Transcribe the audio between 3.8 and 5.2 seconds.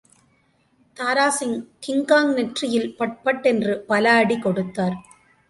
பல அடிகொடுத்தார்.